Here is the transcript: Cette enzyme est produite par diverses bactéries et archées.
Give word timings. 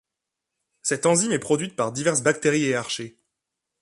Cette 0.81 1.05
enzyme 1.05 1.31
est 1.31 1.37
produite 1.37 1.75
par 1.75 1.91
diverses 1.91 2.23
bactéries 2.23 2.63
et 2.63 2.73
archées. 2.75 3.19